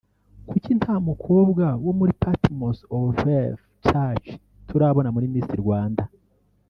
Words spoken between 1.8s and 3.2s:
wo muri Patmos of